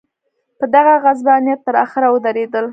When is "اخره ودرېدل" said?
1.85-2.65